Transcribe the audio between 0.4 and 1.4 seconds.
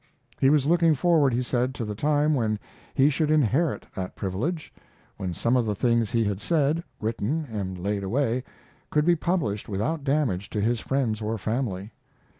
was looking forward,